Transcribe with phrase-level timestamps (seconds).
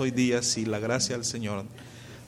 [0.00, 1.64] hoy día si la gracia del Señor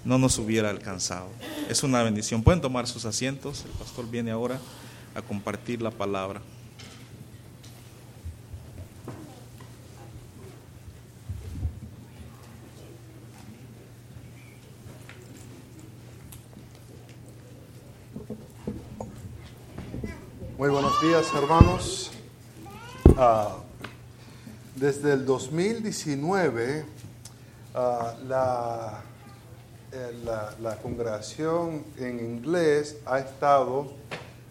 [0.05, 1.29] no nos hubiera alcanzado.
[1.69, 2.43] Es una bendición.
[2.43, 3.65] Pueden tomar sus asientos.
[3.65, 4.61] El pastor viene ahora
[5.15, 6.41] a compartir la palabra.
[20.57, 22.11] Muy buenos días, hermanos.
[23.17, 23.57] Ah,
[24.77, 26.98] desde el 2019,
[27.75, 29.03] ah, la,
[29.93, 33.93] eh, la, la, congregación en inglés ha estado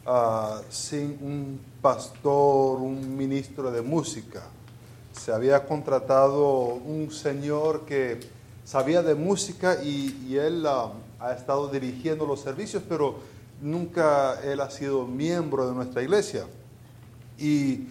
[0.06, 4.42] ah, sin un pastor, un ministro de música.
[5.12, 8.20] Se había contratado un señor que
[8.68, 13.16] sabía de música y, él ha estado dirigiendo los servicios, pero
[13.62, 16.46] nunca él ha sido miembro de nuestra iglesia.
[17.40, 17.88] Y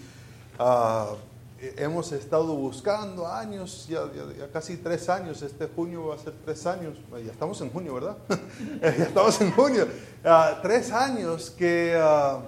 [1.58, 6.34] hemos estado buscando años, ya, ya, ya, casi tres años, este junio va a ser
[6.44, 8.16] tres años, ya estamos en junio, ¿verdad?
[8.82, 9.88] ya estamos en junio.
[10.24, 12.40] Uh, tres años que, uh,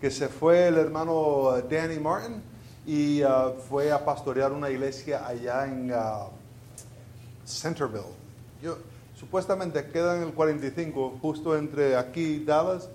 [0.00, 2.42] que se fue el hermano Danny Martin
[2.86, 3.22] y
[3.68, 5.92] fue a pastorear una iglesia allá en
[7.44, 8.12] Centerville.
[8.60, 8.76] Yo,
[9.22, 12.88] Supuestamente queda en el 45, justo entre aquí y Dallas.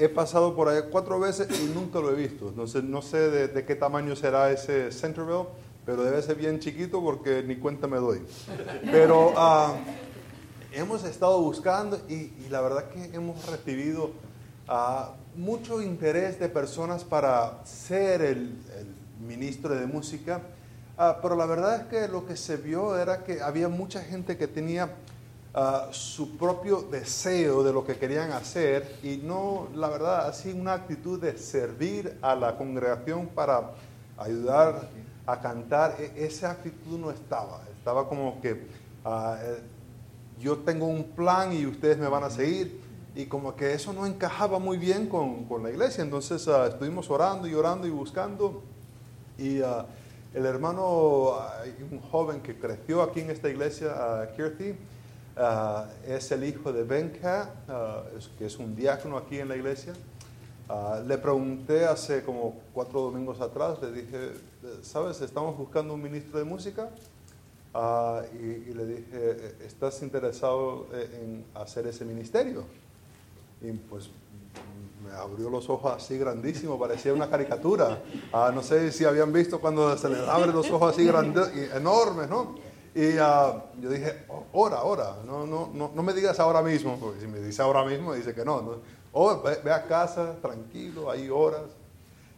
[0.00, 2.54] He pasado por ahí cuatro veces y nunca lo he visto.
[2.56, 5.44] No sé, no sé de, de, qué tamaño será ese Centerville,
[5.84, 8.22] pero debe ser bien chiquito porque ni cuenta me doy.
[8.90, 9.74] Pero uh,
[10.72, 14.12] hemos estado buscando y, y, la verdad que hemos recibido
[14.70, 20.40] uh, mucho interés de personas para ser el, el ministro de música.
[20.96, 24.38] Uh, pero la verdad es que lo que se vio era que había mucha gente
[24.38, 24.94] que tenía
[25.52, 30.74] Uh, su propio deseo de lo que querían hacer y no, la verdad, así una
[30.74, 33.72] actitud de servir a la congregación para
[34.16, 34.88] ayudar
[35.26, 38.52] a cantar, e esa actitud no estaba, estaba como que
[39.04, 39.34] uh,
[40.38, 42.80] yo tengo un plan y ustedes me van a seguir.
[43.16, 47.10] Y como que eso no encajaba muy bien con, con la iglesia, entonces uh, estuvimos
[47.10, 48.62] orando y orando y buscando.
[49.36, 49.56] Y
[50.32, 51.38] el hermano,
[51.90, 54.76] un joven que creció aquí en esta iglesia, Kirti,
[55.36, 59.56] Uh, es el hijo de Benka, uh, es, que es un diácono aquí en la
[59.56, 59.92] iglesia.
[60.68, 64.32] Uh, le pregunté hace como cuatro domingos atrás, le dije,
[64.82, 65.20] ¿sabes?
[65.20, 66.90] Estamos buscando un ministro de música.
[68.32, 72.64] Y, y, le dije, ¿estás interesado en hacer ese ministerio?
[73.62, 74.10] Y pues
[75.04, 78.02] me abrió los ojos así grandísimo, parecía una caricatura.
[78.32, 82.56] no sé si habían visto cuando se les abren los ojos así grandes, enormes, ¿no?
[82.94, 87.20] Y uh, yo dije, ora, ora, no, no, no, no, me digas ahora mismo, porque
[87.20, 88.60] si me dice ahora mismo, dice que no.
[88.62, 88.76] no.
[89.12, 91.62] O ve, a casa, tranquilo, ahí horas.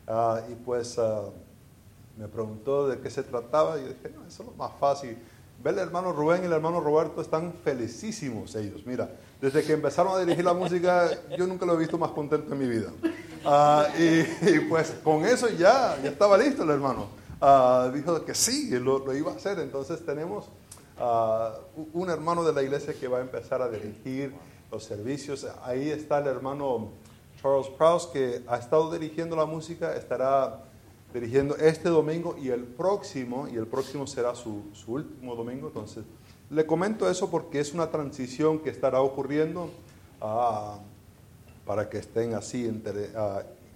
[0.07, 1.33] Uh, y pues uh,
[2.19, 5.17] me preguntó de qué se trataba y yo dije, no, eso es lo más fácil.
[5.63, 8.83] Ve el hermano Rubén y el hermano Roberto están felicísimos ellos.
[8.85, 9.09] Mira,
[9.41, 11.09] desde que empezaron a dirigir la música,
[11.39, 12.91] yo nunca lo he visto más contento en mi vida.
[13.99, 17.22] Y, y, pues con eso ya, ya estaba listo el hermano.
[17.43, 19.59] Uh, dijo que sí, lo, iba a hacer.
[19.59, 20.47] Entonces tenemos
[21.01, 24.33] uh, un hermano de la iglesia que va a empezar a dirigir
[24.71, 25.45] los servicios.
[25.65, 26.91] Ahí está el hermano
[27.41, 30.63] Charles Prowse que ha estado dirigiendo la música, estará
[31.13, 35.67] dirigiendo este domingo y el próximo, y el próximo será su, su último domingo.
[35.67, 36.05] Entonces,
[36.49, 39.65] le comento eso porque es una transición que estará ocurriendo
[40.21, 40.79] uh,
[41.67, 43.13] para que estén así enter,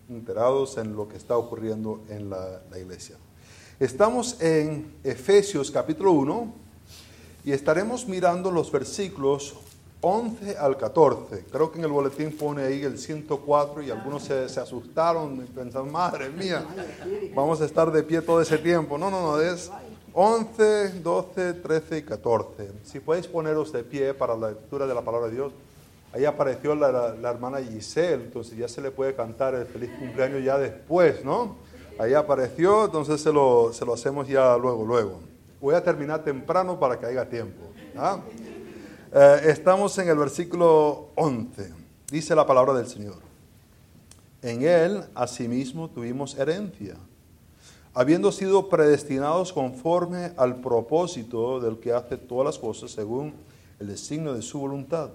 [0.09, 3.16] enterados en lo que está ocurriendo en la iglesia.
[3.78, 6.54] Estamos en Efesios capítulo 1
[7.44, 9.54] y estaremos mirando los versículos
[10.00, 11.44] 11 al 14.
[11.53, 15.92] Creo que en el boletín pone ahí el 104 y algunos se, asustaron y pensaron,
[15.92, 16.65] madre mía,
[17.34, 18.97] vamos a estar de pie todo ese tiempo.
[18.97, 19.70] No, no, no, es
[20.15, 22.70] 11, 12, 13 y 14.
[22.82, 25.53] Si podéis poneros de pie para la lectura de la palabra de Dios.
[26.15, 29.91] Ahí apareció la, la, la hermana Giselle, entonces ya se le puede cantar el feliz
[29.98, 31.66] cumpleaños ya después, ¿no?
[31.98, 35.20] Ahí apareció, entonces se lo, se lo hacemos ya luego, luego.
[35.60, 37.62] Voy a terminar temprano para que haya tiempo.
[37.96, 38.20] ¿ah?
[39.15, 41.72] Eh, estamos en el versículo 11.
[42.10, 43.16] Dice la palabra del Señor.
[44.42, 46.97] En Él, asimismo, tuvimos herencia,
[47.94, 53.32] habiendo sido predestinados conforme al propósito del que hace todas las cosas según
[53.80, 55.10] el designio de su voluntad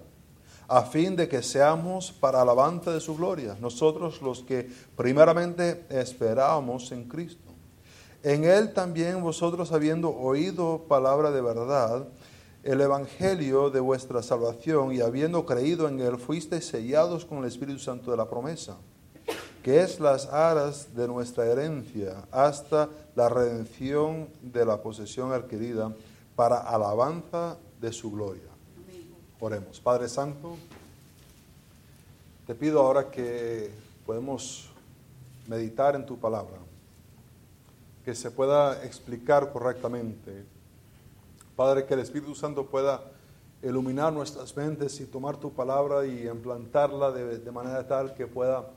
[0.71, 6.93] a fin de que seamos para alabanza de su gloria, nosotros los que primeramente esperábamos
[6.93, 7.51] en Cristo.
[8.23, 12.07] En Él también vosotros habiendo oído palabra de verdad,
[12.63, 17.79] el Evangelio de vuestra salvación y habiendo creído en Él, fuisteis sellados con el Espíritu
[17.79, 18.77] Santo de la promesa,
[19.63, 25.93] que es las aras de nuestra herencia hasta la redención de la posesión adquirida
[26.37, 28.50] para alabanza de su gloria.
[29.43, 29.79] Oremos.
[29.79, 30.55] Padre Santo,
[32.45, 33.71] te pido ahora que
[34.05, 34.69] podemos
[35.47, 36.59] meditar en tu palabra,
[38.05, 40.45] que se pueda explicar correctamente.
[41.55, 43.01] Padre, que el Espíritu Santo pueda
[43.63, 48.67] iluminar nuestras mentes y tomar tu palabra y implantarla de, manera tal que pueda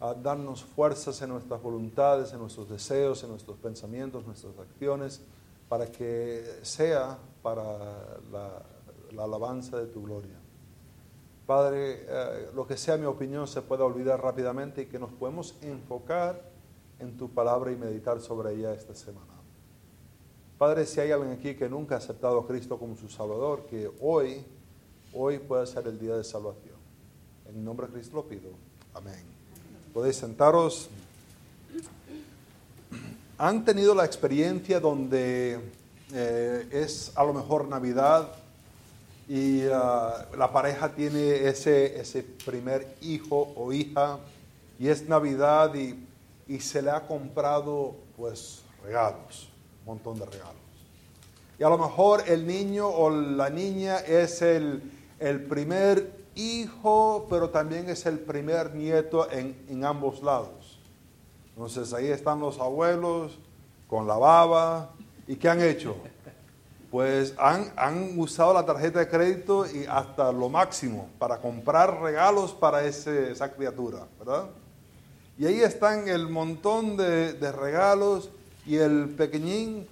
[0.00, 5.20] ah, darnos fuerzas en nuestras voluntades, en nuestros deseos, en nuestros pensamientos, nuestras acciones,
[5.68, 7.62] para que sea para
[8.32, 8.62] la,
[9.16, 10.38] alabanza de tu gloria.
[11.46, 15.56] Padre, eh, lo que sea mi opinión se pueda olvidar rápidamente y que nos podemos
[15.62, 16.42] enfocar
[16.98, 19.32] en tu palabra y meditar sobre ella esta semana.
[20.58, 23.90] Padre, si hay alguien aquí que nunca ha aceptado a Cristo como su Salvador, que
[24.00, 24.44] hoy,
[25.14, 26.76] hoy pueda ser el día de salvación.
[27.48, 28.50] En nombre de Cristo lo pido.
[28.92, 29.22] Amén.
[29.94, 30.90] Podéis sentaros.
[33.38, 35.60] ¿Han tenido la experiencia donde
[36.12, 38.32] eh, es a lo mejor Navidad
[39.28, 44.18] y ah, la pareja tiene ese, ese primer hijo o hija
[44.78, 46.06] y es Navidad y,
[46.46, 49.48] y se le ha comprado pues regalos?
[49.88, 50.54] montón de regalos.
[51.58, 54.82] Y a lo mejor el niño o la niña es el,
[55.18, 60.78] el primer hijo, pero también es el primer nieto en, en, ambos lados.
[61.50, 63.38] Entonces ahí están los abuelos
[63.88, 64.90] con la baba.
[65.26, 65.96] ¿Y qué han hecho?
[66.90, 72.52] Pues han, han usado la tarjeta de crédito y hasta lo máximo para comprar regalos
[72.52, 74.46] para ese, esa criatura, ¿verdad?
[75.38, 78.30] Y ahí están el montón de, de regalos
[78.66, 79.86] y el pequeñín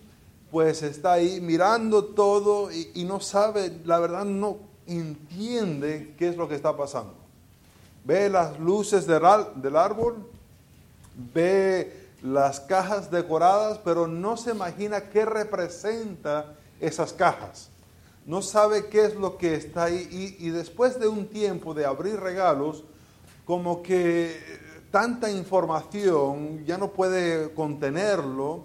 [0.51, 6.49] pues está ahí mirando todo y, no sabe, la verdad no entiende qué es lo
[6.49, 7.15] que está pasando.
[8.05, 9.23] Ve las luces del,
[9.57, 10.17] del árbol,
[11.35, 17.71] ve las cajas decoradas, pero no se imagina qué representa esas cajas.
[18.25, 20.37] No sabe qué es lo que está ahí.
[20.39, 22.85] Y, y, después de un tiempo de abrir regalos,
[23.45, 24.37] como que
[24.91, 28.65] tanta información, ya no puede contenerlo.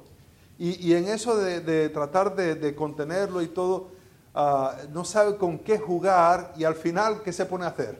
[0.58, 3.90] Y, en eso de, tratar de, contenerlo y todo,
[4.36, 8.00] ah, no sabe con qué jugar y al final, ¿qué se pone a hacer?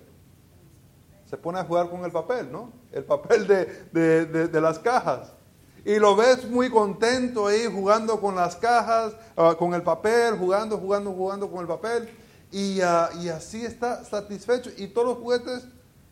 [1.28, 2.72] Se pone a jugar con el papel, ¿no?
[2.92, 5.34] El papel de, las cajas.
[5.84, 10.78] Y lo ves muy contento ahí jugando con las cajas, ah, con el papel, jugando,
[10.78, 12.10] jugando, jugando con el papel.
[12.52, 14.70] Y, ah, y así está satisfecho.
[14.78, 15.64] Y todos los juguetes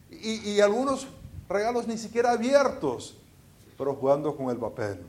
[0.10, 1.08] y, y algunos
[1.48, 3.16] regalos ni siquiera abiertos,
[3.78, 5.00] pero jugando con el papel.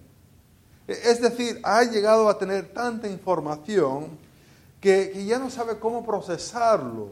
[0.87, 4.19] Es decir, ha llegado a tener tanta información
[4.81, 7.11] que, ya no sabe cómo procesarlo.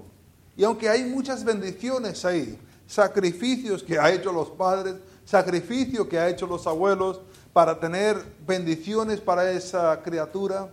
[0.56, 6.28] Y aunque hay muchas bendiciones ahí, sacrificios que ha hecho los padres, sacrificios que ha
[6.28, 7.20] hecho los abuelos
[7.58, 10.70] para tener bendiciones para esa criatura,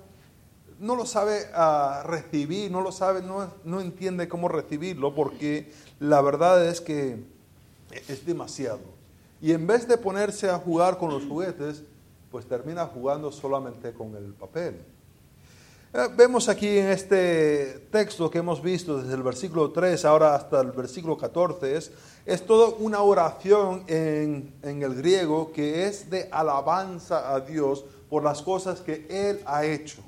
[0.79, 6.21] no lo sabe ah, recibir, no lo sabe, no, no entiende cómo recibirlo, porque la
[6.21, 7.23] verdad es que
[8.07, 8.81] es demasiado.
[9.41, 11.81] Y en vez de ponerse a jugar con los juguetes,
[12.29, 14.79] pues termina jugando solamente con el papel.
[15.97, 20.59] Eh, vemos aquí en este texto que hemos visto desde el versículo 3 ahora hasta
[20.59, 21.89] el versículo 14, es,
[22.25, 28.25] es toda una oración en, en el griego que es de alabanza a Dios por
[28.25, 30.01] las cosas que Él ha hecho.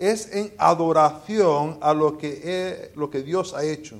[0.00, 3.98] Es en adoración a lo que, lo que Dios ha hecho.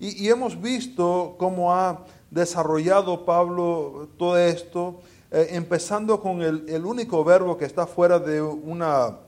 [0.00, 5.00] Y, y hemos visto cómo ha desarrollado Pablo todo esto,
[5.30, 9.18] eh, empezando con el, único verbo que está fuera de una,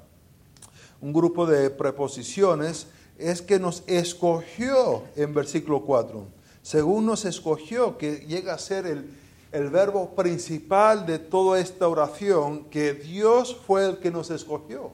[1.00, 2.86] un grupo de preposiciones,
[3.18, 6.24] es que nos escogió en versículo 4.
[6.62, 9.10] Según nos escogió, que llega a ser el,
[9.52, 14.92] el verbo principal de toda esta oración, que Dios fue el que nos escogió.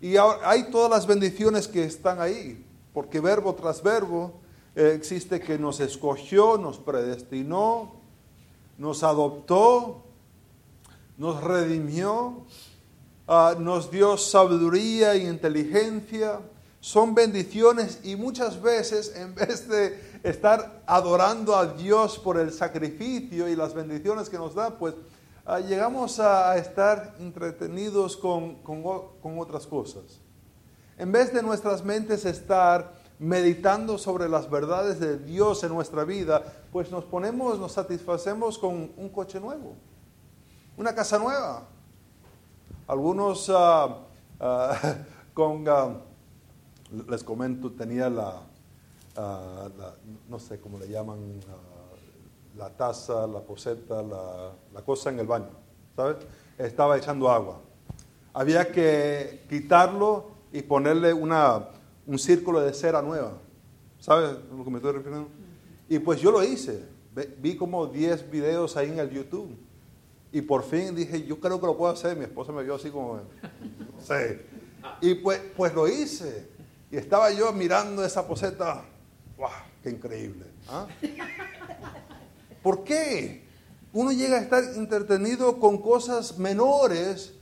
[0.00, 4.34] Y hay todas las bendiciones que están ahí, porque verbo tras verbo
[4.76, 7.94] eh, existe que nos escogió, nos predestinó,
[8.76, 10.02] nos adoptó,
[11.16, 12.44] nos redimió,
[13.26, 16.40] ah, nos dio sabiduría y inteligencia.
[16.80, 23.48] Son bendiciones y muchas veces en vez de estar adorando a Dios por el sacrificio
[23.48, 24.94] y las bendiciones que nos da, pues
[25.46, 30.20] ah, llegamos a estar entretenidos con, con otras cosas.
[30.96, 36.42] En vez de nuestras mentes estar meditando sobre las verdades de Dios en nuestra vida,
[36.72, 39.74] pues nos ponemos, nos satisfacemos con un coche nuevo,
[40.76, 41.68] una casa nueva.
[42.86, 43.98] Algunos ah,
[45.34, 45.96] con, ah,
[47.08, 48.42] les comento, tenía la,
[50.28, 51.40] no sé cómo le llaman,
[52.56, 55.50] la taza, la poseta, la, la cosa en el baño,
[55.96, 56.16] ¿sabes?
[56.58, 57.60] Estaba echando agua.
[58.32, 61.68] Había que quitarlo y ponerle una,
[62.06, 63.32] un círculo de cera nueva.
[63.98, 65.28] ¿Sabes lo que me estoy refiriendo?
[65.88, 66.84] Y pues yo lo hice.
[67.38, 69.56] Vi como 10 videos ahí en el YouTube.
[70.34, 72.16] Y por fin dije, yo creo que lo puedo hacer.
[72.16, 73.20] Mi esposa me vio así como,
[74.00, 74.40] sí.
[75.00, 76.48] Y pues, pues lo hice.
[76.90, 78.84] Y estaba yo mirando esa poseta.
[79.38, 79.48] ¡Wow!
[79.80, 80.46] ¡Qué increíble!
[80.68, 80.88] ¿ah?
[82.64, 83.44] ¿Por qué?
[83.92, 87.34] Uno llega a estar entretenido con cosas menores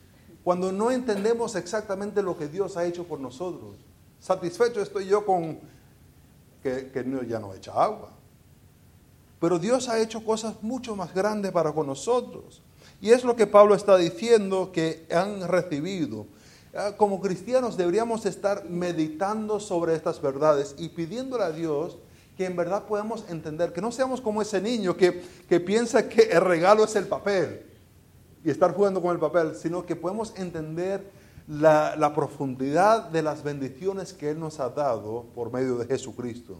[0.44, 3.76] cuando no entendemos exactamente lo que Dios ha hecho por nosotros.
[4.20, 5.60] Satisfecho estoy yo con
[6.62, 8.10] que, que ya no echa agua.
[9.40, 12.60] Pero Dios ha hecho cosas mucho más grandes para con nosotros.
[13.02, 16.24] Y es lo que Pablo está diciendo que han recibido.
[16.72, 21.98] Ah, como cristianos deberíamos estar meditando sobre estas verdades y pidiéndole a Dios
[22.36, 25.20] que en verdad podamos entender, que no seamos como ese niño que,
[25.66, 27.66] piensa que el regalo es el papel
[28.44, 31.10] y estar jugando con el papel, sino que podemos entender
[31.48, 36.56] la, la profundidad de las bendiciones que Él nos ha dado por medio de Jesucristo.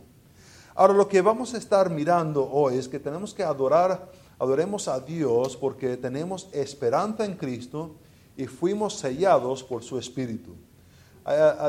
[0.75, 4.11] Ahora, lo que vamos a estar mirando hoy es que tenemos que adorar
[4.43, 7.95] adoremos a Dios porque tenemos esperanza en Cristo
[8.37, 10.57] y fuimos sellados por su Espíritu.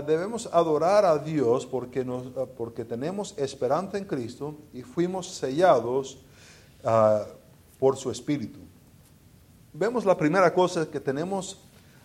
[0.08, 2.24] Debemos adorar a Dios porque, nos,
[2.58, 6.18] porque tenemos esperanza en Cristo y fuimos sellados
[6.84, 7.28] ah,
[7.78, 8.60] por su Espíritu.
[9.72, 11.60] Vemos la primera cosa que tenemos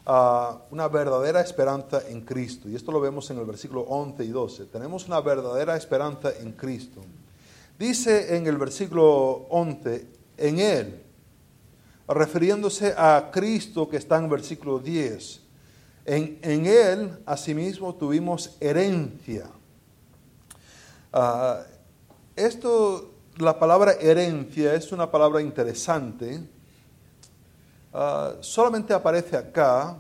[0.05, 2.69] ah, una verdadera esperanza en Cristo.
[2.69, 4.67] Y esto lo vemos en el versículo 11 y 12.
[4.67, 7.01] Tenemos una verdadera esperanza en Cristo.
[7.79, 11.03] Dice en el versículo 11, en Él,
[12.09, 15.43] refiriéndose a Cristo que está en versículo 10.
[16.07, 19.51] En, en Él, asimismo, tuvimos herencia.
[21.13, 21.63] Ah,
[22.35, 26.41] esto, la palabra herencia es una palabra interesante.
[27.93, 29.97] Ah, solamente aparece acá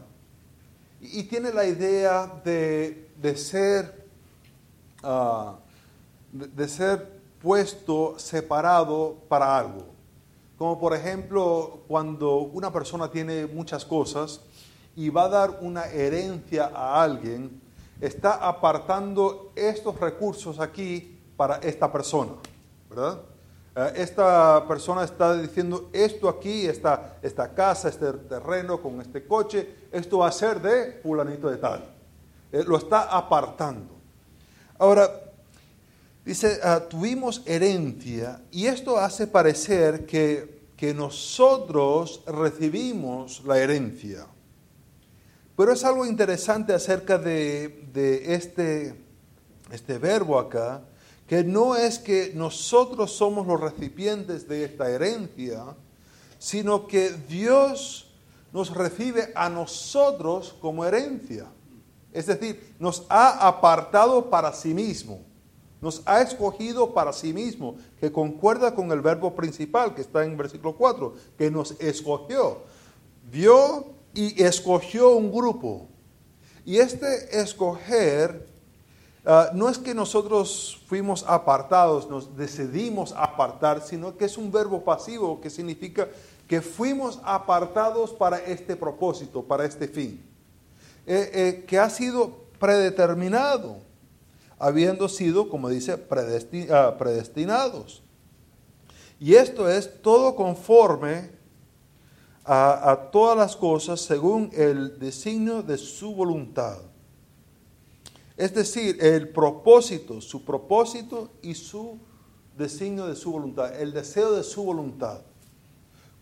[1.00, 4.07] y, tiene la idea de, de ser,
[5.02, 5.52] uh,
[6.33, 9.98] de ser puesto separado para algo.
[10.59, 14.41] Como por ejemplo, cuando una persona tiene muchas cosas
[14.97, 17.61] y va a dar una herencia a alguien,
[18.00, 22.33] está apartando estos recursos aquí para esta persona,
[22.91, 23.21] ¿verdad?
[23.77, 29.88] Eh, esta persona está diciendo, esto aquí, esta, esta casa, este terreno con este coche,
[29.93, 31.85] esto va a ser de fulanito de tal.
[32.50, 33.95] Eh, lo está apartando.
[34.77, 35.09] Ahora,
[36.28, 44.26] Dice, ah, tuvimos herencia y esto hace parecer que, que nosotros recibimos la herencia.
[45.56, 48.94] Pero es algo interesante acerca de, de este,
[49.73, 50.82] este verbo acá,
[51.26, 55.64] que no es que nosotros somos los recipientes de esta herencia,
[56.38, 58.12] sino que Dios
[58.52, 61.47] nos recibe a nosotros como herencia.
[62.12, 65.26] Es decir, nos ha apartado para sí mismo.
[65.80, 70.37] Nos ha escogido para sí mismo, que concuerda con el verbo principal que está en
[70.37, 72.58] versículo 4, que nos escogió.
[73.30, 75.87] Vio y escogió un grupo.
[76.64, 78.47] Y este escoger
[79.25, 84.82] ah, no es que nosotros fuimos apartados, nos decidimos apartar, sino que es un verbo
[84.82, 86.08] pasivo que significa
[86.49, 90.20] que fuimos apartados para este propósito, para este fin,
[91.06, 93.88] eh, eh, que ha sido predeterminado
[94.59, 95.93] habiendo sido, como dice,
[96.71, 98.03] ah, predestinados.
[99.21, 101.31] Y esto es todo conforme
[102.45, 106.79] a, a, todas las cosas según el designio de su voluntad.
[108.37, 111.99] Es decir, el propósito, su propósito y su
[112.57, 115.21] designio de su voluntad, el deseo de su voluntad.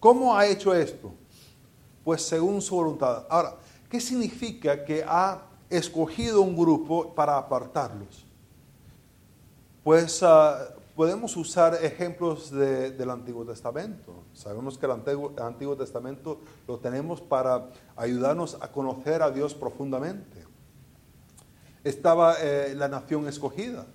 [0.00, 1.12] ¿Cómo ha hecho esto?
[2.04, 3.26] Pues según su voluntad.
[3.28, 3.56] Ahora,
[3.90, 8.25] ¿qué significa que ha escogido un grupo para apartarlos?
[9.86, 14.24] Pues ah, podemos usar ejemplos del Antiguo Testamento.
[14.32, 20.44] Sabemos que el Antiguo, Testamento lo tenemos para ayudarnos a conocer a Dios profundamente.
[21.84, 23.86] Estaba eh, la nación escogida,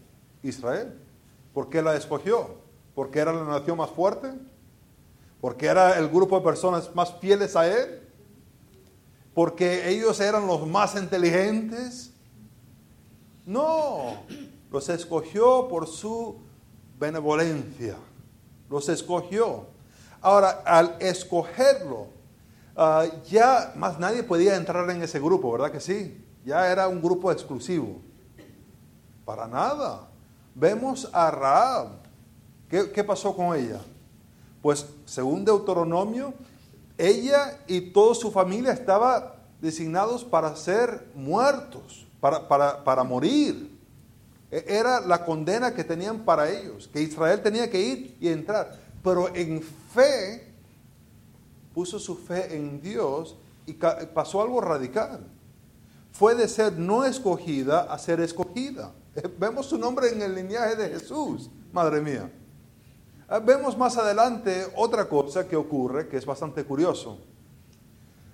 [0.44, 0.98] Israel.
[1.54, 2.56] ¿Por qué la escogió?
[2.96, 4.32] ¿Porque era la nación más fuerte?
[5.42, 8.08] ¿Porque era el grupo de personas más fieles a Él?
[9.34, 12.14] ¿Porque ellos eran los más inteligentes?
[13.46, 14.24] No,
[14.72, 16.40] los escogió por su
[16.98, 17.98] benevolencia.
[18.70, 19.66] Los escogió.
[20.22, 22.08] Ahora, al escogerlo,
[22.76, 26.24] ah, ya más nadie podía entrar en ese grupo, ¿verdad que sí?
[26.46, 28.02] Ya era un grupo exclusivo.
[29.26, 30.08] Para nada.
[30.56, 31.90] Vemos a Raab.
[32.70, 33.82] ¿Qué, qué pasó con ella?
[34.62, 36.34] Pues según Deuteronomio,
[36.98, 39.24] ella y toda su familia estaban
[39.60, 43.71] designados para ser muertos para, para, para morir.
[44.52, 48.78] E- Era la condena que tenían para ellos, que Israel tenía que ir y entrar.
[49.04, 50.48] Pero en fe,
[51.74, 55.26] puso su fe en Dios y pasó algo radical.
[56.12, 58.92] Fue de ser no escogida a ser escogida.
[59.16, 62.30] Eh, Vemos su nombre en el linaje de Jesús, madre mía.
[63.30, 67.18] Ah, Vemos más adelante otra cosa que ocurre que es bastante curioso.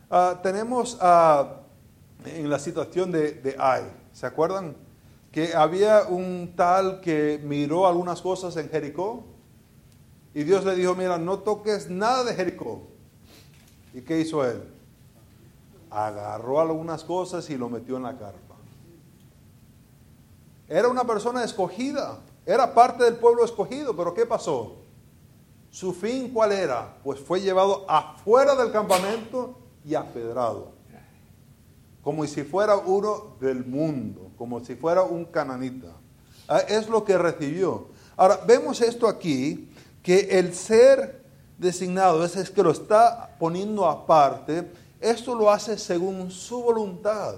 [0.09, 0.97] Ah, tenemos
[2.25, 3.83] en la situación de, de Ai,
[4.13, 4.75] ¿se acuerdan?
[5.37, 9.23] Que había un tal que miró algunas cosas en Jericó
[10.33, 12.87] y Dios le dijo, mira, no toques nada de Jericó.
[13.93, 14.63] ¿Y qué hizo él?
[15.91, 18.55] Agarró algunas cosas y lo metió en la carpa.
[20.67, 24.77] Era una persona escogida, era parte del pueblo escogido, pero ¿qué pasó?
[25.69, 26.97] ¿Su fin cuál era?
[27.03, 30.71] Pues fue llevado afuera del campamento y apedrado.
[32.01, 35.93] Como si fuera uno del mundo, como si fuera un cananita.
[36.47, 37.87] Ah, Es lo que recibió.
[38.15, 39.69] Ahora, vemos esto aquí,
[40.01, 41.23] que el ser
[41.57, 47.35] designado, ese es que lo está poniendo aparte, esto lo hace según su voluntad,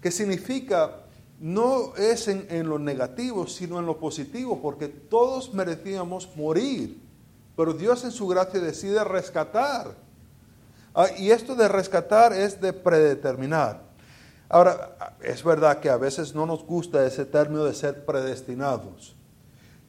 [0.00, 1.02] que significa
[1.38, 6.98] no es en, en lo negativo, sino en lo positivo, porque todos merecíamos morir,
[7.56, 9.94] pero Dios en su gracia decide rescatar.
[10.94, 13.82] Ah, y esto de rescatar es de predeterminar.
[14.48, 19.16] Ahora, es verdad que a veces no nos gusta ese término de ser predestinados.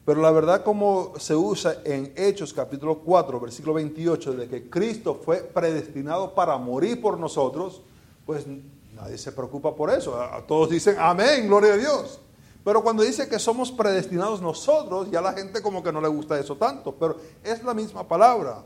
[0.04, 5.20] Pero la verdad como se usa en Hechos capítulo 4, versículo 28, de que Cristo
[5.22, 7.82] fue predestinado para morir por nosotros,
[8.24, 8.46] pues
[8.94, 10.18] nadie se preocupa por eso.
[10.46, 12.20] Todos dicen, amén, gloria a Dios.
[12.64, 16.38] Pero cuando dice que somos predestinados nosotros, ya la gente como que no le gusta
[16.38, 18.64] eso tanto, pero es la misma palabra.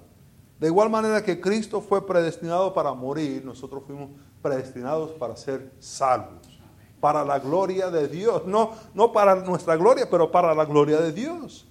[0.62, 6.60] De igual manera que Cristo fue predestinado para morir, nosotros fuimos predestinados para ser salvos,
[7.00, 11.10] para la gloria de Dios, no, no para nuestra gloria, pero para la gloria de
[11.12, 11.66] Dios.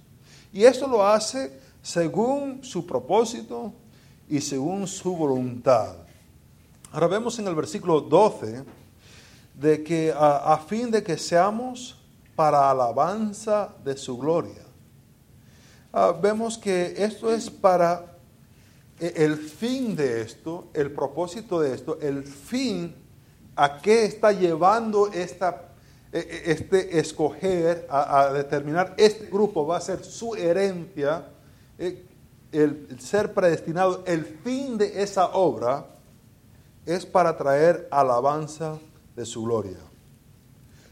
[0.52, 3.72] Y esto lo hace según su propósito
[4.28, 5.96] y según su voluntad.
[6.92, 8.66] Ahora vemos en el versículo 12
[9.54, 11.98] de que a, fin de que seamos
[12.36, 14.66] para alabanza de su gloria.
[15.94, 18.11] Ah, vemos que esto es para
[19.02, 22.96] el fin de esto, el propósito de esto, el fin
[23.56, 25.70] a qué está llevando esta,
[26.12, 31.26] e- e- este escoger a, determinar este grupo va a ser su herencia,
[31.80, 32.06] eh,
[32.52, 35.86] el, ser predestinado, el fin de esa obra
[36.86, 38.78] es para traer alabanza
[39.16, 39.78] de su gloria.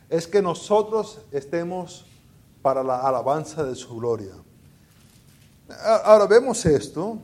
[0.09, 2.05] Es que nosotros estemos
[2.61, 4.33] para la alabanza de su gloria.
[6.03, 7.19] Ahora vemos esto,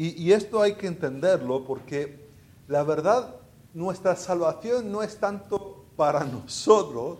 [0.00, 2.28] y, esto hay que entenderlo porque
[2.68, 3.34] la verdad,
[3.72, 7.18] nuestra salvación no es tanto para nosotros,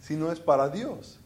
[0.00, 1.18] sino es para Dios.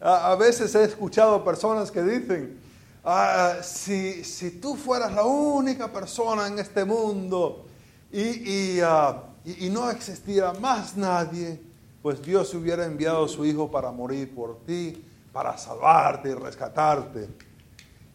[0.00, 2.58] A, veces he escuchado personas que dicen,
[3.04, 7.64] "Ah, si, si tú fueras la única persona en este mundo
[8.12, 11.60] y, y, ah, y no existiera más nadie,
[12.00, 17.28] pues Dios hubiera enviado a su Hijo para morir por ti, para salvarte y rescatarte.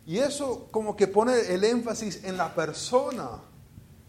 [0.05, 3.29] Y eso como que pone el énfasis en la persona.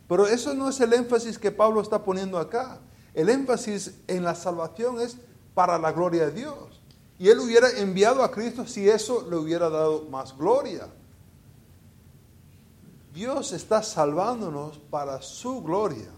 [0.09, 2.79] Pero eso no es el énfasis que Pablo está poniendo acá.
[3.15, 5.17] El énfasis en la salvación es
[5.55, 6.81] para la gloria de Dios.
[7.19, 10.89] Y él hubiera enviado a Cristo si eso le hubiera dado más gloria.
[13.13, 16.09] Dios está salvándonos para su gloria.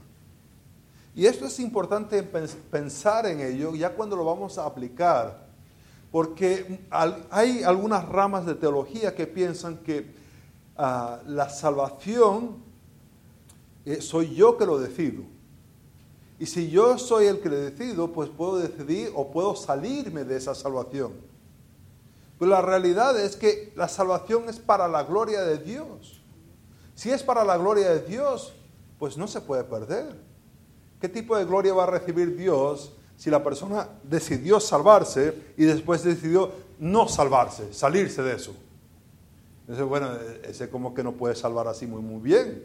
[1.15, 5.42] Y esto es importante pens- pensar en ello ya cuando lo vamos a aplicar,
[6.13, 6.79] porque
[7.31, 10.15] hay algunas ramas de teología que piensan que
[10.77, 12.59] ah, la salvación
[13.87, 15.23] eh, soy yo que lo decido.
[16.39, 20.37] Y si yo soy el que lo decido, pues puedo decidir o puedo salirme de
[20.37, 21.13] esa salvación.
[22.39, 26.21] Pero la realidad es que la salvación es para la gloria de Dios.
[26.95, 28.53] Si es para la gloria de Dios,
[28.99, 30.15] pues no se puede perder.
[31.01, 32.93] ¿Qué tipo de gloria va a recibir Dios
[33.23, 38.53] si la persona decidió salvarse y después decidió no salvarse, salirse de eso?
[39.61, 40.09] Entonces, bueno,
[40.43, 42.65] ese como que no puede salvar así muy, muy bien.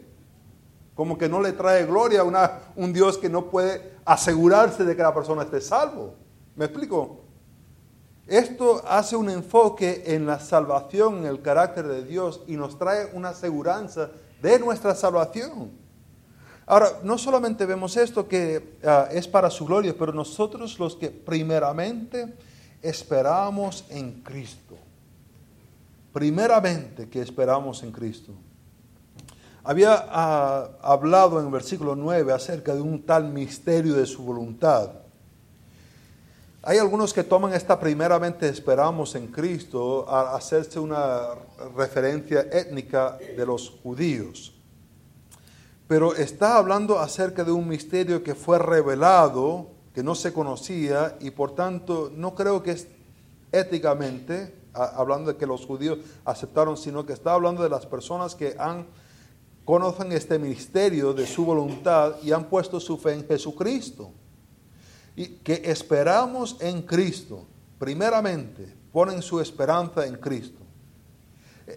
[0.96, 4.96] Como que no le trae gloria a una- un Dios que no puede asegurarse de
[4.96, 6.14] que la persona esté salvo.
[6.56, 7.20] ¿Me explico?
[8.26, 13.10] Esto hace un enfoque en la salvación, en el carácter de Dios y nos trae
[13.14, 14.10] una aseguranza
[14.42, 15.70] de nuestra salvación.
[16.70, 21.08] Ahora, no solamente vemos esto que ah, es para su gloria, pero nosotros los que
[21.08, 22.34] primeramente
[22.82, 24.76] esperamos en Cristo.
[26.12, 28.32] Primeramente que esperamos en Cristo.
[29.64, 34.90] había ah, hablado en el versículo 9 acerca de un tal misterio de su voluntad.
[36.62, 41.28] Hay algunos que toman esta primeramente esperamos en Cristo a hacerse una
[41.74, 44.57] referencia étnica de los judíos.
[45.88, 51.30] Pero está hablando acerca de un misterio que fue revelado, que no se conocía y
[51.30, 52.86] por tanto no creo que es
[53.50, 58.54] éticamente, hablando de que los judíos aceptaron, sino que está hablando de las personas que
[58.58, 58.86] han
[59.68, 64.10] conocen este misterio de su voluntad y han puesto su fe en Jesucristo.
[65.14, 67.46] Y que esperamos en Cristo,
[67.78, 70.62] primeramente, ponen su esperanza en Cristo.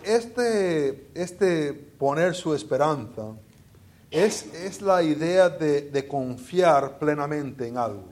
[0.05, 3.33] Este, este poner su esperanza
[4.11, 8.03] es, es la idea de, de confiar plenamente en algo.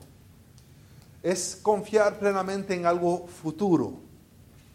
[1.21, 3.93] Es confiar plenamente en algo futuro.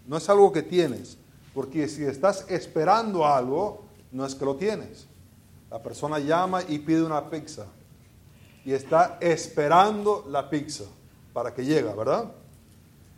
[0.06, 1.16] No es algo que tienes.
[1.54, 5.06] Porque si estás esperando algo, no es que lo tienes.
[5.70, 7.66] La persona llama y pide una pizza
[8.64, 10.84] y está esperando la pizza
[11.32, 12.32] para que llegue, ¿verdad?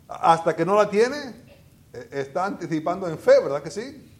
[0.07, 1.17] Hasta que no la tiene,
[1.93, 4.11] e, está anticipando en fe, ¿verdad que sí?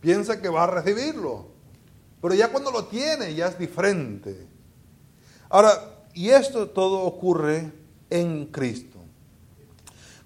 [0.00, 1.46] Piensa que va a recibirlo.
[2.20, 4.46] Pero ya cuando lo tiene, ya es diferente.
[5.48, 5.70] Ahora,
[6.14, 7.72] y esto todo ocurre
[8.10, 8.98] en Cristo.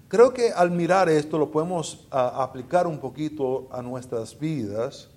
[0.07, 5.09] Creo que al mirar esto lo podemos aplicar un poquito a nuestras vidas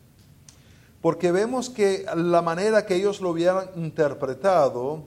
[1.06, 5.04] porque vemos que la manera que ellos lo hubieran interpretado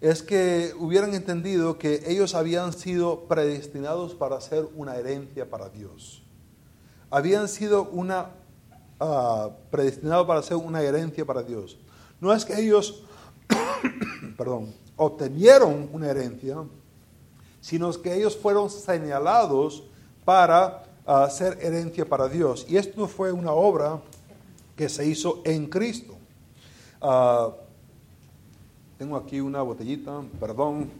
[0.00, 6.22] es que hubieran entendido que ellos habían sido predestinados para ser una herencia para Dios.
[7.10, 8.32] Habían sido una
[9.00, 11.78] uh, predestinados para ser una herencia para Dios.
[12.20, 13.02] No es que ellos,
[14.36, 16.56] perdón, obtenieron una herencia,
[17.60, 19.84] sino que ellos fueron señalados
[20.24, 22.66] para uh, ser herencia para Dios.
[22.68, 24.00] Y esto fue una obra
[24.78, 26.14] que se hizo en Cristo.
[27.00, 27.50] Ah,
[28.96, 30.90] tengo aquí una botellita, perdón.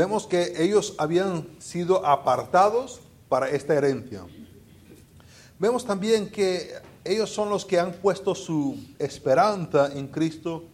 [0.00, 4.22] Vemos que ellos habían sido apartados para esta herencia.
[5.58, 6.72] Vemos también que
[7.04, 10.64] ellos son los que han puesto su esperanza en Cristo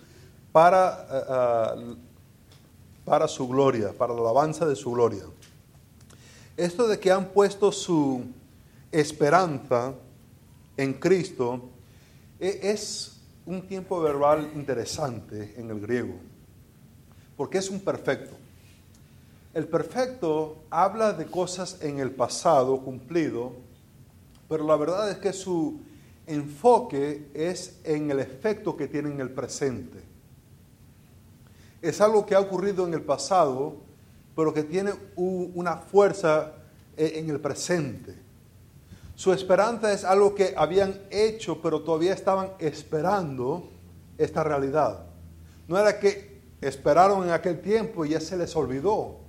[0.52, 1.96] para uh,
[3.04, 5.24] para su gloria, para la alabanza de su gloria.
[6.56, 8.26] Esto de que han puesto su
[8.92, 9.92] esperanza
[10.76, 11.62] en Cristo
[12.38, 16.14] e, es un tiempo verbal interesante en el griego,
[17.36, 18.45] porque es un perfecto.
[19.56, 23.52] El perfecto habla de cosas en el pasado cumplido,
[24.48, 25.80] pero la verdad es que su
[26.26, 30.06] enfoque es en el efecto que tiene en el presente
[31.88, 33.76] es algo que ha ocurrido en el pasado,
[34.34, 36.52] pero que tiene una fuerza
[36.96, 38.14] eh, en el presente.
[39.14, 43.70] Su esperanza es algo que habían hecho, pero todavía estaban esperando
[44.18, 45.06] esta realidad.
[45.68, 49.20] No era que esperaron en aquel tiempo y ya se les olvidó,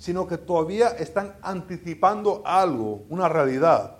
[0.00, 3.98] sino que todavía están anticipando algo, una realidad.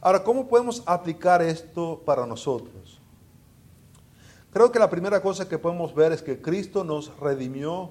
[0.00, 3.00] Ahora, ¿cómo podemos aplicar esto para nosotros?
[4.52, 7.90] Creo que la primera cosa que podemos ver es que Cristo nos redimió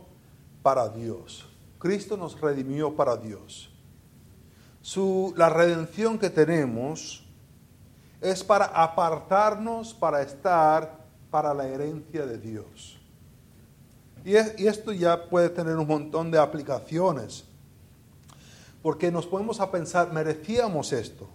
[0.63, 1.45] para Dios.
[1.77, 3.69] Cristo nos redimió para Dios.
[5.35, 7.27] La redención que tenemos
[8.21, 12.94] es para apartarnos, para estar para la herencia de Dios.
[14.25, 17.45] Y, esto ya puede tener un montón de aplicaciones,
[18.81, 21.29] porque nos podemos a pensar, merecíamos esto.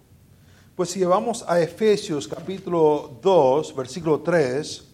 [0.75, 4.89] Pues si llevamos a Efesios capítulo 2, versículo 3,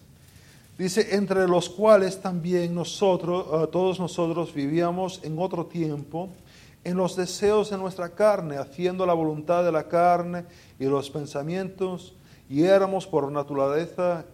[0.78, 6.28] Dice, entre los cuales también nosotros, eh, todos nosotros vivíamos en otro tiempo,
[6.84, 10.44] en los deseos de nuestra carne, haciendo la voluntad de la carne
[10.78, 12.14] y los pensamientos,
[12.48, 14.24] y éramos por naturaleza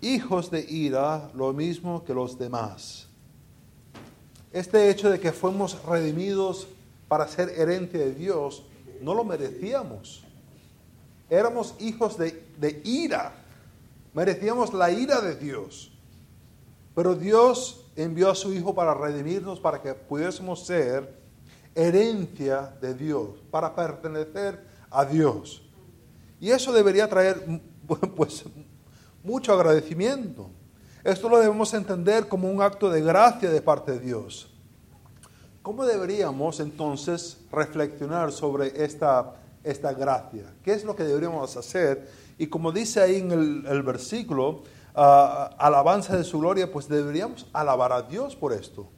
[0.00, 3.08] hijos de ira, lo mismo que los demás.
[4.52, 6.66] Este hecho de que fuimos redimidos
[7.08, 8.64] para ser herencia de Dios,
[9.02, 10.24] no lo merecíamos.
[11.30, 13.34] Éramos hijos de, de ira
[14.18, 15.92] Merecíamos la ira de Dios.
[16.94, 21.16] Pero Dios envió a su Hijo para redimirnos, para que pudiésemos ser
[21.74, 25.62] herencia de Dios, para pertenecer a Dios.
[26.40, 27.44] Y eso debería traer
[28.16, 28.44] pues,
[29.22, 30.50] mucho agradecimiento.
[31.04, 34.50] Esto lo debemos entender como un acto de gracia de parte de Dios.
[35.62, 40.54] ¿Cómo deberíamos entonces reflexionar sobre esta, esta gracia?
[40.62, 43.32] ¿Qué es lo que deberíamos hacer y como dice ahí en
[43.66, 44.62] el, versículo,
[44.94, 48.88] ah, alabanza de su gloria, pues deberíamos alabar a Dios por esto.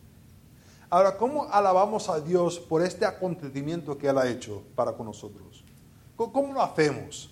[0.91, 5.65] Ahora, ¿cómo alabamos a Dios por este acontecimiento que Él ha hecho para con nosotros?
[6.17, 7.30] ¿Cómo lo hacemos?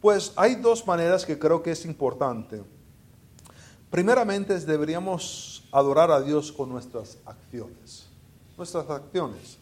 [0.00, 2.62] Pues hay dos maneras que creo que es importante.
[3.90, 8.06] Primeramente, deberíamos adorar a Dios con nuestras acciones.
[8.56, 9.58] Nuestras acciones.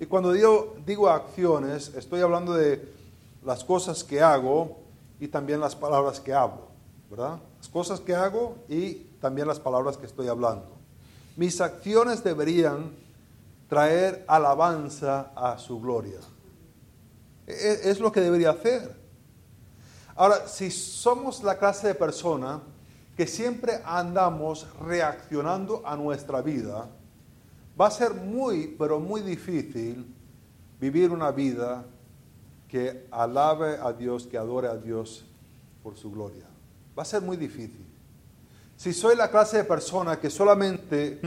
[0.00, 2.82] Y cuando digo, digo acciones, estoy hablando de
[3.44, 4.78] las cosas que hago
[5.20, 6.68] y también las palabras que hablo,
[7.10, 7.38] ¿verdad?
[7.58, 10.66] Las cosas que hago y también las palabras que estoy hablando.
[11.36, 12.92] Mis acciones deberían
[13.68, 16.18] traer alabanza a su gloria.
[17.46, 18.99] E, es lo que debería hacer.
[20.20, 22.60] Ahora, si somos la clase de persona
[23.16, 26.90] que siempre andamos reaccionando a nuestra vida,
[27.80, 30.14] va a ser muy, pero muy difícil
[30.78, 31.86] vivir una vida
[32.68, 35.24] que alabe a Dios, que adore a Dios
[35.82, 36.44] por su gloria.
[36.98, 37.86] Va a ser muy difícil.
[38.76, 41.18] Si soy la clase de persona que solamente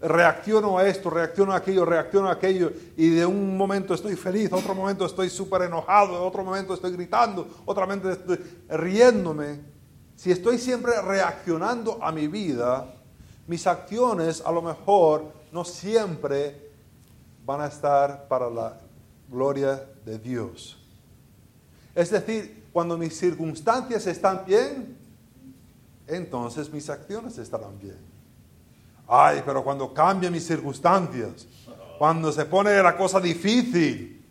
[0.00, 4.52] reacciono a esto, reacciono a aquello, reacciono a aquello, y de un momento estoy feliz,
[4.52, 9.60] otro momento estoy súper enojado, otro momento estoy gritando, otro momento estoy riéndome,
[10.16, 12.94] si estoy siempre reaccionando a mi vida,
[13.46, 16.70] mis acciones a lo mejor no siempre
[17.44, 18.78] van a estar para la
[19.28, 20.78] gloria de Dios.
[21.94, 24.96] Es decir, cuando mis circunstancias están bien,
[26.06, 27.98] entonces mis acciones estarán bien.
[29.12, 31.44] Ay, pero cuando cambian mis circunstancias,
[31.98, 34.24] cuando se pone la cosa difícil,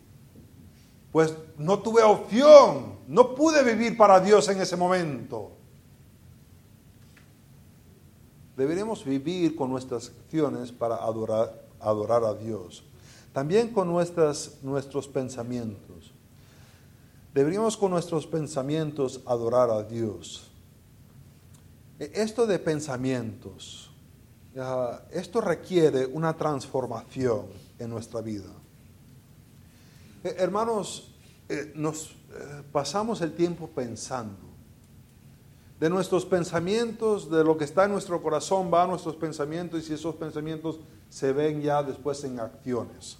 [1.12, 5.52] pues no tuve opción, no pude vivir para Dios en ese momento.
[8.56, 12.82] Deberíamos vivir con nuestras acciones para adorar, adorar a Dios.
[13.34, 16.10] También con nuestras, nuestros pensamientos.
[17.34, 20.50] Deberíamos con nuestros pensamientos adorar a Dios.
[21.98, 23.89] E, esto de pensamientos,
[25.10, 27.46] esto requiere una transformación
[27.78, 28.50] en nuestra vida.
[30.24, 31.14] E, hermanos,
[31.48, 34.50] eh, nos eh, pasamos el tiempo pensando.
[35.78, 39.94] De nuestros pensamientos, de lo que está en nuestro corazón, va a nuestros pensamientos y
[39.94, 43.18] esos pensamientos se ven ya después en acciones.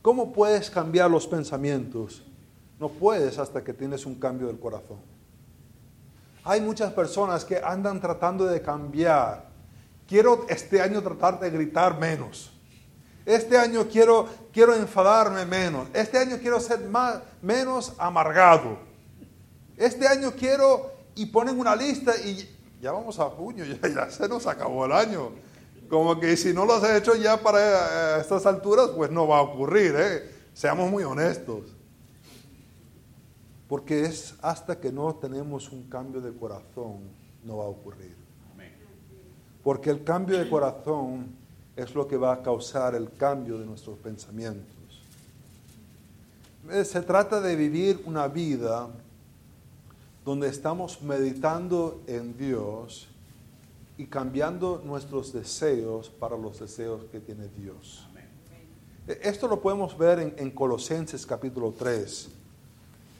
[0.00, 2.22] ¿Cómo puedes cambiar los pensamientos?
[2.80, 4.98] No puedes hasta que tienes un cambio del corazón.
[6.42, 9.53] Hay muchas personas que andan tratando de cambiar.
[10.06, 12.52] Quiero este año tratar de gritar menos.
[13.24, 15.88] Este año quiero, quiero enfadarme menos.
[15.94, 18.78] Este año quiero ser más, menos amargado.
[19.76, 22.48] Este año quiero, y ponen una lista y
[22.82, 25.30] ya vamos a junio, ya, ya se nos acabó el año.
[25.88, 29.38] Como que si no lo has hecho ya para eh, estas alturas, pues no va
[29.38, 29.94] a ocurrir.
[29.96, 30.30] ¿eh?
[30.52, 31.74] Seamos muy honestos.
[33.68, 37.10] Porque es hasta que no tenemos un cambio de corazón,
[37.42, 38.23] no va a ocurrir.
[39.64, 41.34] Porque el cambio de corazón
[41.74, 44.74] es lo que va a causar el cambio de nuestros pensamientos.
[46.70, 48.88] Eh, se trata de vivir una vida
[50.24, 53.08] donde estamos meditando en Dios
[53.98, 58.06] y cambiando nuestros deseos para los deseos que tiene Dios.
[59.06, 62.28] Esto lo podemos ver en, Colosenses capítulo 3.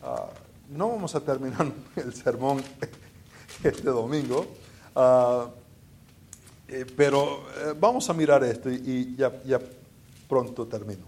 [0.03, 0.29] Ah,
[0.71, 2.63] no vamos a terminar el sermón
[3.63, 4.47] este domingo,
[4.97, 5.51] ah,
[6.69, 9.61] eh, pero eh, vamos a mirar esto y, ya,
[10.29, 11.05] pronto termino.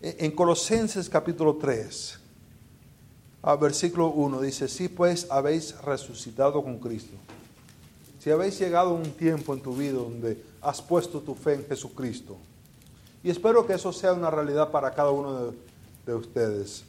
[0.00, 2.18] En Colosenses capítulo 3,
[3.42, 7.14] ah, versículo 1 dice, sí pues habéis resucitado con Cristo.
[8.18, 11.66] Si habéis llegado a un tiempo en tu vida donde has puesto tu fe en
[11.66, 12.36] Jesucristo,
[13.22, 15.52] y espero que eso sea una realidad para cada uno
[16.04, 16.84] de ustedes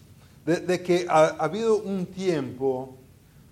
[0.46, 2.96] de, que ha, habido un tiempo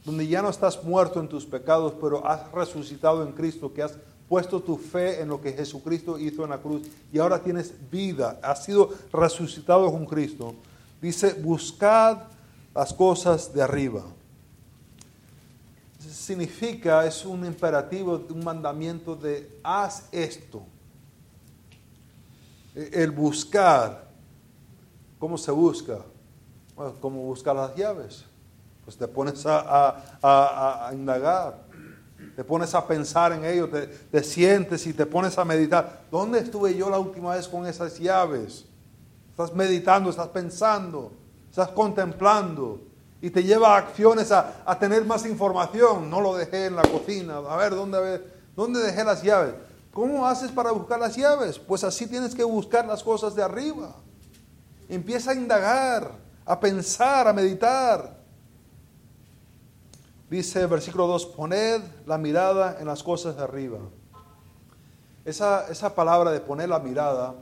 [0.03, 3.97] donde ya no estás muerto en tus pecados, pero has resucitado en Cristo, que has
[4.31, 8.39] puesto tu fe en lo que Jesucristo hizo en la cruz y ahora tienes vida,
[8.41, 10.55] has sido resucitado con Cristo.
[11.01, 12.19] Dice, buscad
[12.73, 14.05] las cosas de arriba.
[15.99, 20.63] Significa, es un imperativo, un mandamiento de haz esto.
[22.73, 24.07] El buscar,
[25.19, 25.99] ¿cómo se busca?
[27.01, 28.23] ¿Cómo buscar las llaves?
[28.85, 31.65] Pues te pones a, indagar,
[32.41, 36.05] te pones a pensar en ello, te, sientes y te pones a meditar.
[36.09, 38.65] ¿Dónde estuve yo la última vez con esas llaves?
[39.29, 41.11] Estás meditando, estás pensando,
[41.51, 42.81] estás contemplando
[43.21, 46.09] y te lleva a acciones a, tener más información.
[46.09, 48.25] No lo dejé en la cocina, a ver ¿dónde,
[48.55, 49.53] dónde dejé las llaves.
[49.93, 51.59] ¿Cómo haces para buscar las llaves?
[51.59, 53.93] Pues así tienes que buscar las cosas de arriba.
[54.89, 56.11] Empieza a indagar
[56.43, 58.19] a pensar, a meditar.
[60.31, 63.79] Dice versículo 2, poned la mirada en las cosas de arriba.
[65.25, 67.35] Esa, esa palabra de poner la mirada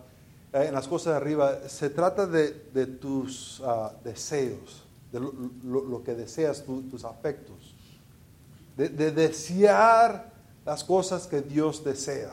[0.51, 6.03] eh, en las cosas de arriba se trata de, de tus ah, deseos, de lo,
[6.03, 7.75] que deseas, tu- tus afectos,
[8.75, 10.33] de, de desear
[10.65, 12.31] las cosas que Dios desea.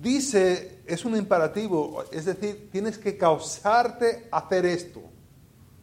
[0.00, 5.02] Dice, es un imperativo, es decir, tienes que causarte hacer esto.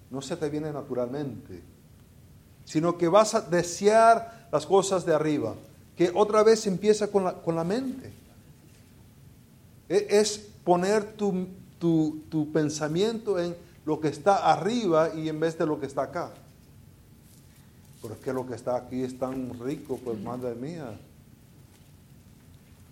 [0.10, 1.62] No se te viene naturalmente,
[2.66, 5.56] sino que vas a desear las cosas de arriba,
[5.96, 8.12] que otra vez empieza con la, con la mente.
[9.88, 11.48] E- Es poner tu,
[11.80, 16.04] tu- tu pensamiento en lo que está arriba y en vez de lo que está
[16.04, 16.32] acá.
[18.02, 20.98] Pero es que lo que está aquí es tan rico, pues madre mía.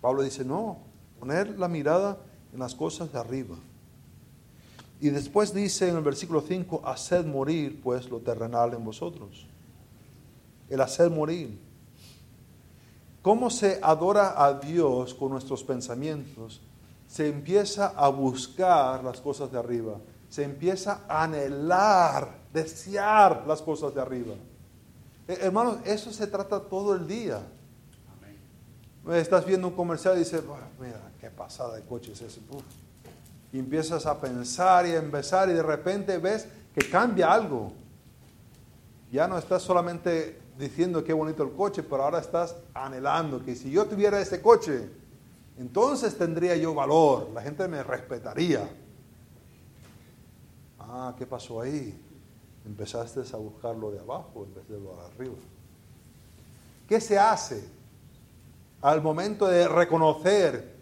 [0.00, 0.78] Pablo dice, no,
[1.18, 2.18] poner la mirada
[2.52, 3.56] en las cosas de arriba.
[5.00, 9.46] Y después dice en el versículo 5, haced morir pues lo terrenal en vosotros.
[10.68, 11.58] El hacer morir.
[13.22, 16.60] ¿Cómo se adora a Dios con nuestros pensamientos?
[17.08, 19.94] Se empieza a buscar las cosas de arriba.
[20.28, 24.34] Se empieza a anhelar, desear las cosas de arriba.
[25.28, 27.40] Eh, hermanos, eso se trata todo el día.
[29.12, 32.40] Estás viendo un comercial y dices, "Buah, mira, qué pasada de coche es ese.
[32.50, 32.62] Uf".
[33.52, 37.72] Y empiezas a pensar y a empezar y de repente ves que cambia algo.
[39.12, 43.70] Ya no estás solamente diciendo qué bonito el coche, pero ahora estás anhelando que si
[43.70, 44.88] yo tuviera ese coche,
[45.58, 48.68] entonces tendría yo valor, la gente me respetaría.
[50.78, 52.00] Ah, ¿qué pasó ahí?
[52.64, 55.34] Empezaste a buscar lo de abajo en vez de lo de arriba.
[56.88, 57.68] ¿Qué se hace
[58.80, 60.74] al momento de reconocer?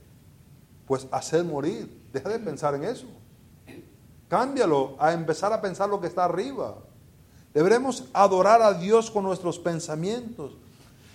[0.87, 2.02] Pues hacer morir.
[2.12, 3.06] Deja de pensar en eso.
[4.28, 6.76] Cámbialo a empezar a pensar lo que está arriba.
[7.54, 10.52] Deberemos adorar a Dios con nuestros pensamientos.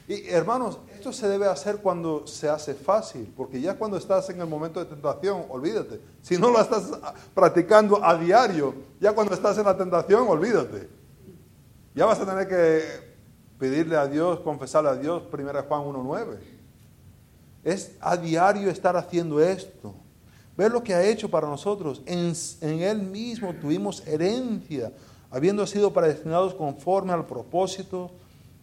[0.07, 4.39] Y hermanos, esto se debe hacer cuando se hace fácil, porque ya cuando estás en
[4.39, 5.99] el momento de tentación, olvídate.
[6.21, 6.91] Si no lo estás
[7.33, 10.87] practicando a diario, ya cuando estás en la tentación, olvídate.
[11.93, 13.07] Ya vas a tener que
[13.59, 16.37] pedirle a Dios, confesarle a Dios, 1 Juan 1.9.
[17.63, 19.93] Es a diario estar haciendo esto.
[20.55, 22.01] Ver lo que ha hecho para nosotros.
[22.05, 24.93] En, en Él mismo tuvimos herencia,
[25.31, 28.11] habiendo sido predestinados conforme al propósito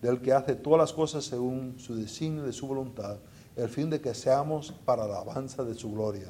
[0.01, 3.17] del que hace todas las cosas según su designio de su voluntad,
[3.57, 6.29] el fin de que seamos para la alabanza de su gloria.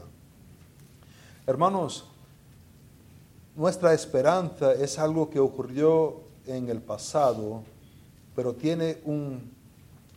[1.46, 2.04] Hermanos,
[3.56, 7.62] nuestra esperanza es algo que ocurrió en el pasado,
[8.34, 9.52] pero tiene un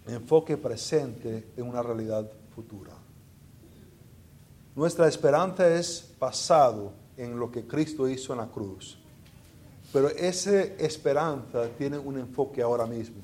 [0.08, 2.94] enfoque presente en una realidad futura.
[4.76, 8.97] Nuestra esperanza es pasado en lo que Cristo hizo en la cruz,
[9.94, 13.18] pero esa esperanza tiene un enfoque ahora mismo.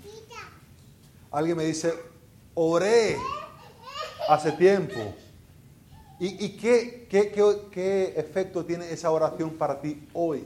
[1.32, 1.93] Alguien me dice,
[2.54, 3.17] oré
[4.30, 4.99] hace tiempo.
[6.19, 10.43] ¿Y, y qué, qué, qué, qué efecto tiene esa oración para ti hoy?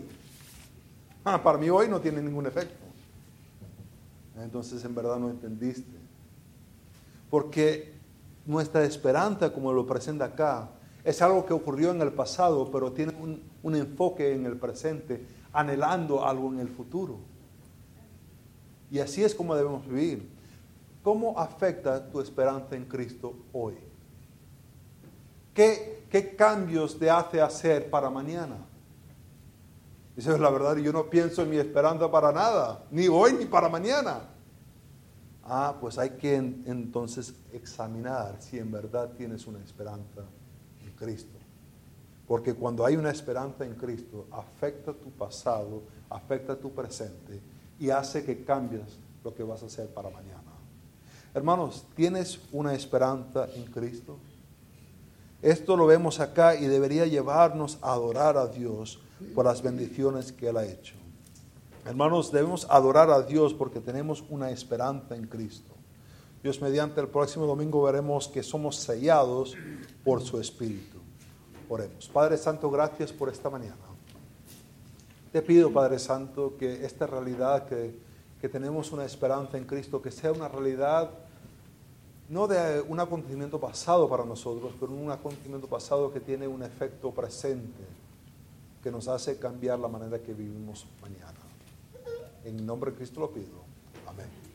[1.23, 2.86] Ah, para mí hoy no tiene ningún efecto.
[4.41, 5.97] Entonces en verdad no entendiste.
[7.30, 7.93] Porque
[8.45, 10.69] nuestra esperanza, como lo presenta acá,
[11.03, 15.21] es algo que ocurrió en el pasado, pero tiene un, un enfoque en el presente,
[15.57, 17.17] anhelando algo en el futuro.
[18.91, 20.29] Y así es como debemos vivir.
[21.03, 23.75] ¿Cómo afecta tu esperanza en Cristo hoy?
[25.53, 28.57] ¿Qué, qué cambios te hace hacer para mañana?
[30.15, 33.69] Dice, la verdad, yo no pienso en mi esperanza para nada, ni hoy ni para
[33.69, 34.21] mañana.
[35.43, 40.21] Ah, pues hay que en- entonces examinar si en verdad tienes una esperanza
[40.83, 41.37] en Cristo.
[42.27, 47.39] Porque cuando hay una esperanza en Cristo, afecta tu pasado, afecta tu presente
[47.79, 50.43] y hace que cambies lo que vas a hacer para mañana.
[51.33, 54.17] Hermanos, ¿tienes una esperanza en Cristo?
[55.41, 58.99] Esto lo vemos acá y debería llevarnos a adorar a Dios
[59.35, 60.95] por las bendiciones que Él ha hecho.
[61.85, 65.73] Hermanos, debemos adorar a Dios porque tenemos una esperanza en Cristo.
[66.43, 69.56] Dios mediante el próximo domingo veremos que somos sellados
[70.04, 70.96] por su Espíritu.
[72.13, 73.75] Padre Santo, gracias por esta mañana.
[75.31, 77.99] Te pido, Padre Santo, que esta realidad, que,
[78.39, 81.11] que tenemos una esperanza en Cristo, que sea una realidad
[82.29, 87.11] no de un acontecimiento pasado para nosotros, pero un acontecimiento pasado que tiene un efecto
[87.11, 87.83] presente,
[88.83, 91.39] que nos hace cambiar la manera que vivimos mañana.
[92.43, 93.63] En nombre de Cristo lo pido.
[94.07, 94.47] Amén.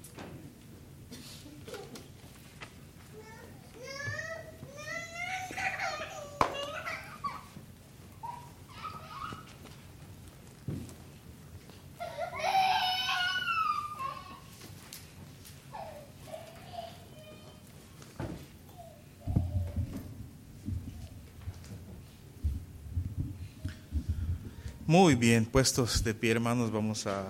[24.93, 27.25] Muy bien, puestos de pie, hermanos, vamos a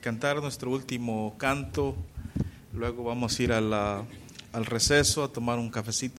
[0.00, 1.96] cantar nuestro último canto.
[2.72, 4.06] Luego vamos a ir al
[4.66, 6.14] receso a tomar un cafecito.